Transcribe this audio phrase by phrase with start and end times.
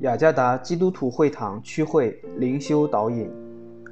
[0.00, 3.30] 雅加达基督徒会堂区会灵修导引，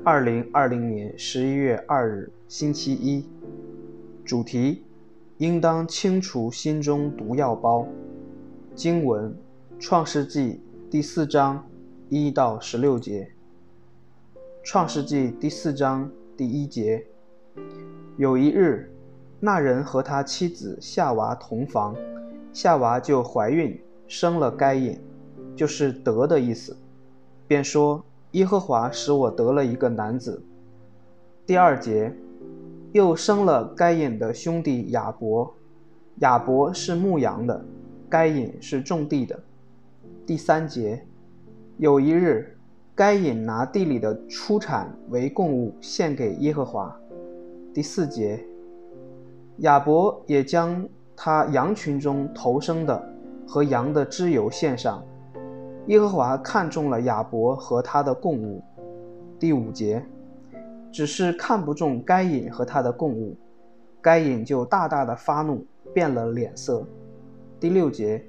[0.02, 3.28] 二零二零年十一月二日，星期一。
[4.24, 4.84] 主题：
[5.36, 7.86] 应当清除心中毒药包。
[8.74, 9.36] 经文：
[9.78, 11.62] 创世纪第四章
[12.08, 13.30] 一到十六节。
[14.62, 17.04] 创世纪第四章第一节：
[18.16, 18.90] 有一日，
[19.40, 21.94] 那人和他妻子夏娃同房，
[22.54, 24.98] 夏娃就怀孕，生了该隐。
[25.58, 26.76] 就是得的意思，
[27.48, 30.40] 便说耶和华使我得了一个男子。
[31.44, 32.14] 第二节，
[32.92, 35.52] 又生了该隐的兄弟亚伯，
[36.20, 37.64] 亚伯是牧羊的，
[38.08, 39.36] 该隐是种地的。
[40.24, 41.04] 第三节，
[41.78, 42.56] 有一日，
[42.94, 46.96] 该隐拿地里的出产为供物献给耶和华。
[47.74, 48.44] 第四节，
[49.58, 53.12] 亚伯也将他羊群中头生的
[53.44, 55.02] 和羊的脂油献上。
[55.88, 58.62] 耶和华看中了亚伯和他的供物，
[59.38, 60.04] 第五节，
[60.92, 63.34] 只是看不中该隐和他的供物，
[64.02, 65.64] 该隐就大大的发怒，
[65.94, 66.86] 变了脸色。
[67.58, 68.22] 第六节，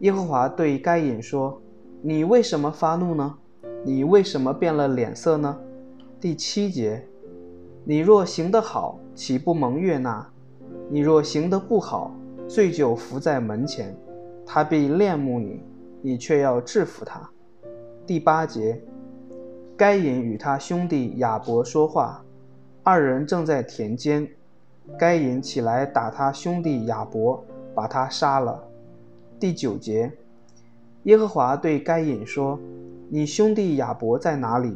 [0.00, 1.62] 耶和华对该隐说
[2.02, 3.38] ：“你为什么发怒呢？
[3.84, 5.56] 你为什么变了脸色呢？”
[6.20, 7.06] 第七节，
[7.84, 10.28] 你若行得好，岂不蒙悦纳？
[10.90, 12.12] 你若行得不好，
[12.48, 13.96] 罪就伏在门前，
[14.44, 15.62] 他必恋慕你。
[16.02, 17.28] 你却要制服他。
[18.06, 18.80] 第八节，
[19.76, 22.24] 该隐与他兄弟亚伯说话，
[22.82, 24.28] 二人正在田间。
[24.98, 28.66] 该隐起来打他兄弟亚伯，把他杀了。
[29.38, 30.10] 第九节，
[31.02, 32.58] 耶和华对该隐说
[33.10, 34.74] ：“你兄弟亚伯在哪里？”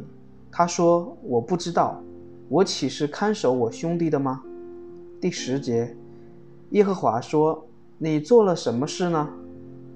[0.51, 1.99] 他说：“我不知道。
[2.47, 4.43] 我岂是看守我兄弟的吗？”
[5.19, 5.97] 第十节，
[6.69, 7.65] 耶和华说
[7.97, 9.27] ：“你做了什么事呢？”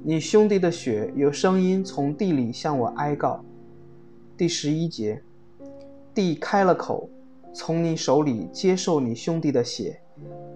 [0.09, 3.43] 你兄弟的血有声音从地里向我哀告。
[4.37, 5.21] 第十一节，
[6.13, 7.09] 地开了口，
[7.53, 9.99] 从你手里接受你兄弟的血。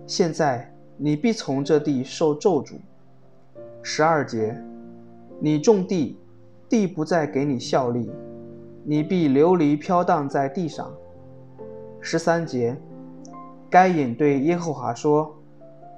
[0.08, 2.76] 现在你必从这地受咒诅。
[3.84, 4.58] 十二节，
[5.38, 6.18] 你种地，
[6.70, 8.10] 地不再给你效力，
[8.86, 10.90] 你必流离飘荡在地上。
[12.00, 12.78] 十三节，
[13.70, 15.36] 该隐对耶和华说：“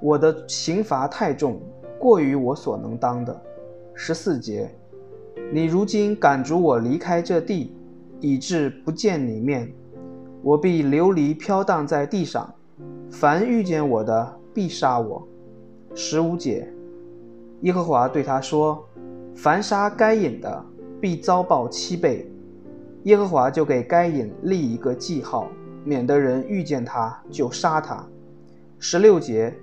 [0.02, 1.62] 我的刑罚太重。”
[2.04, 3.34] 过于我所能当的。
[3.94, 4.70] 十四节，
[5.50, 7.72] 你如今赶逐我离开这地，
[8.20, 9.72] 以致不见你面，
[10.42, 12.54] 我必流离飘荡在地上。
[13.10, 15.26] 凡遇见我的，必杀我。
[15.94, 16.70] 十五节，
[17.62, 18.86] 耶和华对他说
[19.34, 20.62] ：“凡杀该隐的，
[21.00, 22.30] 必遭报七倍。”
[23.04, 25.48] 耶和华就给该隐立一个记号，
[25.86, 28.06] 免得人遇见他就杀他。
[28.78, 29.54] 十六节，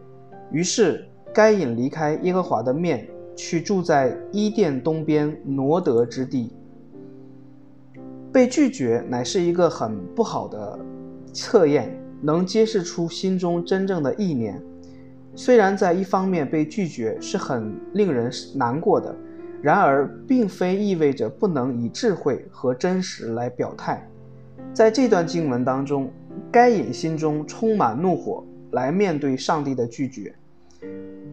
[0.52, 1.08] 于是。
[1.34, 6.52] 该隐离开耶和华的面，去住在伊甸东边挪得之地。
[8.34, 10.80] 被拒绝乃是一个很不好的
[11.34, 14.62] 测验，能揭示出心中真正的意念。
[15.36, 19.16] 虽然在一方面被拒绝是很令人难过的，
[19.62, 24.06] 然而并非意味着不能以智慧和真实来表态。
[24.74, 26.12] 在这段经文当中，
[26.52, 30.34] 该隐心中充满怒火，来面对上帝的拒绝。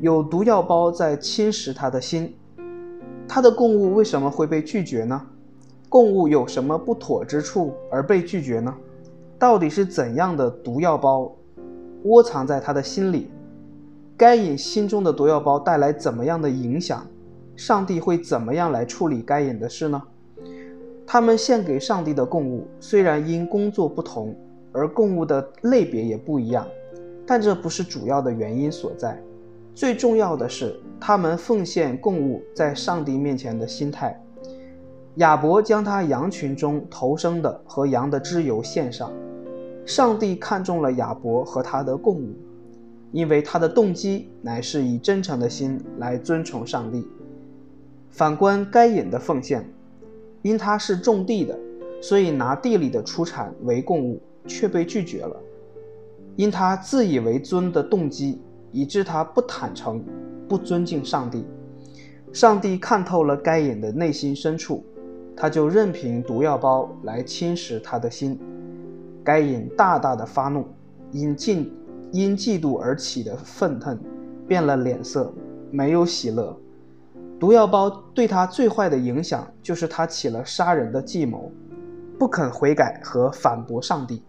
[0.00, 2.32] 有毒药包在侵蚀他的心，
[3.26, 5.20] 他的供物为什么会被拒绝呢？
[5.88, 8.72] 供物有什么不妥之处而被拒绝呢？
[9.38, 11.34] 到底是怎样的毒药包
[12.04, 13.28] 窝藏在他的心里？
[14.16, 17.04] 该隐心中的毒药包带来怎么样的影响？
[17.56, 20.00] 上帝会怎么样来处理该隐的事呢？
[21.04, 24.36] 他们献给上帝的供物虽然因工作不同
[24.70, 26.64] 而供物的类别也不一样，
[27.26, 29.20] 但这不是主要的原因所在。
[29.78, 34.20] 最重要的是，他们奉献供物在上帝面前的心态。
[35.18, 39.12] 亚伯将他羊群中头生的和羊的脂油献上，
[39.86, 42.34] 上帝看中了亚伯和他的供物，
[43.12, 47.06] 因为他的动机乃是以真诚的心来尊崇上帝。
[48.10, 49.64] 反观该隐的奉献，
[50.42, 51.56] 因他是种地的，
[52.02, 55.36] 所以拿地里的出产为供物，却被拒绝了。
[56.34, 58.40] 因他自以为尊的动机。
[58.72, 60.04] 以致他不坦诚，
[60.48, 61.44] 不尊敬上帝。
[62.32, 64.84] 上帝看透了该隐的内心深处，
[65.36, 68.38] 他就任凭毒药包来侵蚀他的心。
[69.24, 70.66] 该隐大大的发怒，
[71.12, 71.68] 因嫉
[72.12, 73.98] 因嫉妒而起的愤恨，
[74.46, 75.32] 变了脸色，
[75.70, 76.56] 没有喜乐。
[77.38, 81.52] 毒药包对他最坏的影响，就是他起了杀人的计谋，
[82.18, 84.22] 不肯悔改和反驳上帝。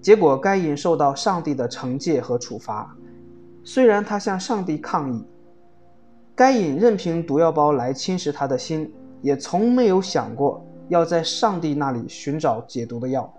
[0.00, 2.94] 结果，该隐受到上帝的惩戒和处罚。
[3.64, 5.24] 虽然他向上帝抗议，
[6.34, 13.32] 该隐任凭毒药包来侵蚀他的心，也从没有想过要在上帝那里寻找解毒的药。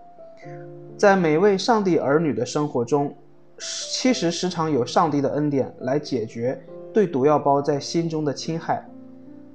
[0.97, 3.13] 在每位上帝儿女的生活中，
[3.57, 6.61] 其实时常有上帝的恩典来解决
[6.93, 8.85] 对毒药包在心中的侵害。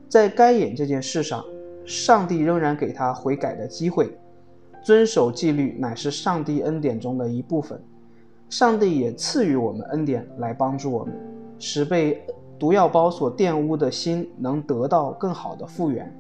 [0.09, 1.45] 在该隐这件事上，
[1.85, 4.11] 上帝仍然给他悔改的机会。
[4.83, 7.83] 遵守纪律乃是上帝恩典中的一部分。
[8.49, 11.15] 上帝也赐予我们恩典来帮助我们，
[11.59, 12.23] 使被
[12.59, 16.11] 毒药包所玷污的心能得到更好的复原。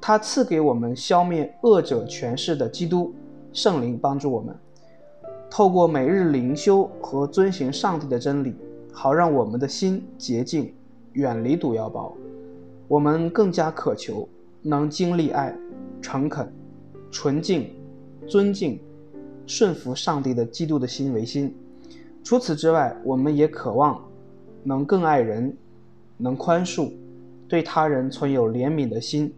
[0.00, 3.12] 他赐给我们消灭恶者权势的基督
[3.52, 4.56] 圣灵，帮助我们
[5.50, 8.54] 透过每日灵修和遵行上帝的真理，
[8.92, 10.72] 好让我们的心洁净，
[11.12, 12.14] 远离毒药包。
[12.86, 14.26] 我们更加渴求
[14.62, 15.54] 能经历爱、
[16.00, 16.50] 诚恳、
[17.10, 17.70] 纯净、
[18.26, 18.80] 尊敬。
[19.48, 21.52] 顺服上帝的基督的心为心。
[22.22, 24.00] 除此之外，我们也渴望
[24.62, 25.56] 能更爱人，
[26.18, 26.92] 能宽恕，
[27.48, 29.32] 对他人存有怜悯的心，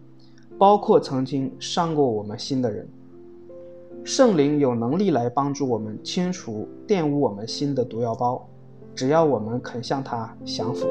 [0.59, 2.89] 包括曾经伤过我们心的人。
[4.03, 8.49] 圣灵有能力来帮助我们清除玷污我们心的毒药包，
[8.95, 10.87] 只要我们肯向他降服。